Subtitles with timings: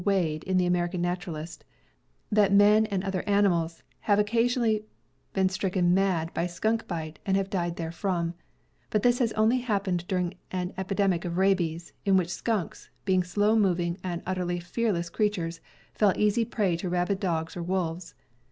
[0.03, 1.63] Wade in the American Naturalist,
[2.31, 4.85] that men and other animals have occasionally
[5.33, 8.33] been stricken mad by skunk bite and have died therefrom;
[8.89, 13.55] but this has only happened during an epidemic of rabies, in which skunks, being slow
[13.55, 15.61] moving and utterly fearless creatures,
[15.93, 18.15] fell easy prey to rabid dogs or wolves.